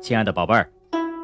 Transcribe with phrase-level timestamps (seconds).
[0.00, 0.70] 亲爱的宝贝儿，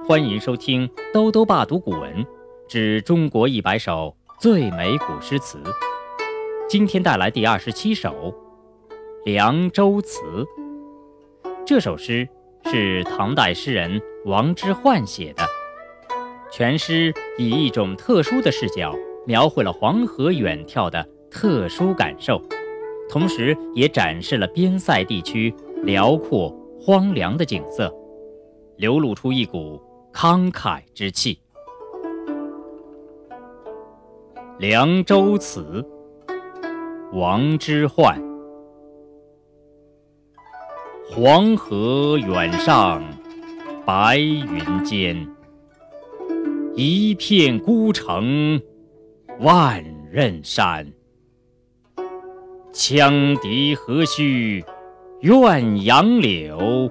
[0.05, 2.27] 欢迎收听兜兜爸读古文
[2.69, 5.59] 之中国一百首最美古诗词。
[6.69, 8.11] 今天带来第二十七首
[9.25, 10.23] 《凉州词》。
[11.65, 12.29] 这首诗
[12.65, 15.45] 是唐代诗人王之涣写的，
[16.51, 18.93] 全诗以一种特殊的视角
[19.25, 22.43] 描绘了黄河远眺的特殊感受，
[23.09, 25.55] 同时也展示了边塞地区
[25.85, 27.95] 辽阔荒凉的景色。
[28.77, 29.81] 流露出一股
[30.13, 31.39] 慷慨之气。
[34.59, 35.85] 《凉州词》
[37.19, 38.23] 王之涣。
[41.11, 43.03] 黄河远上
[43.85, 45.29] 白云间，
[46.75, 48.61] 一片孤城
[49.41, 50.91] 万仞山。
[52.73, 54.65] 羌笛何须
[55.21, 56.91] 怨杨柳？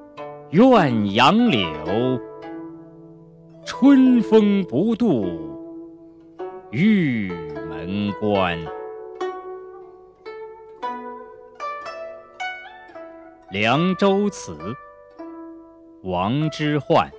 [0.51, 2.19] 怨杨柳？
[3.63, 5.25] 春风不度
[6.71, 7.31] 玉
[7.69, 8.59] 门关。
[13.49, 14.53] 《凉州词》
[16.03, 17.09] 王之涣。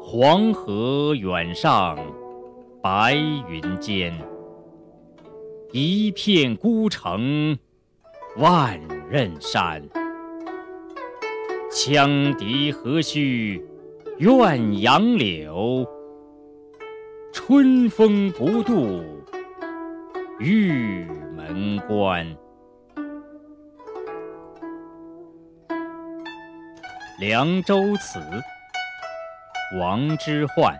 [0.00, 1.98] 黄河远上
[2.80, 3.12] 白
[3.46, 4.18] 云间，
[5.72, 7.58] 一片孤城。
[8.38, 9.82] 万仞山，
[11.78, 13.62] 羌笛何须
[14.16, 15.86] 怨杨柳？
[17.34, 19.04] 春风不度
[20.38, 21.06] 玉
[21.36, 22.26] 门关。
[27.20, 28.18] 《凉州词》
[29.78, 30.74] 王之涣。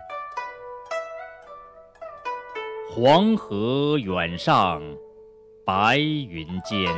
[2.89, 4.81] 黄河远上
[5.63, 6.91] 白云间。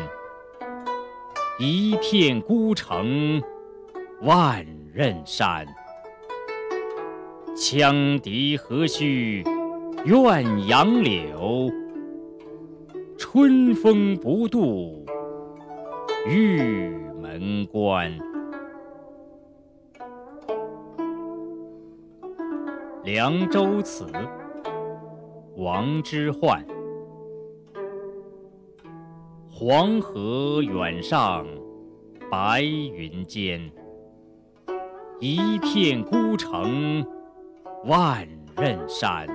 [1.57, 3.43] 一片孤城
[4.21, 5.65] 万仞山，
[7.55, 9.41] 羌笛何须
[10.03, 11.71] 怨杨柳？
[13.17, 15.05] 春风不度
[16.27, 16.89] 玉
[17.21, 18.11] 门关。
[23.05, 24.05] 《凉州词》
[25.55, 26.61] 王之涣。
[29.49, 31.47] 黄河远上
[32.29, 33.71] 白云间，
[35.21, 37.05] 一片孤城
[37.83, 38.25] 万
[38.55, 39.27] 仞山。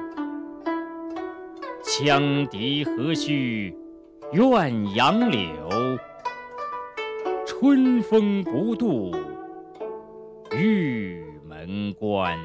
[1.82, 3.76] 羌笛何须
[4.32, 5.68] 怨杨柳？
[7.46, 9.14] 春风不度
[10.52, 12.38] 玉门关。